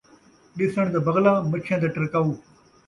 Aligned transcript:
ݙسݨ 0.57 0.85
دا 0.93 0.99
بغلا، 1.05 1.33
مچھیاں 1.49 1.79
دا 1.81 1.89
ٹرکاؤ 1.93 2.29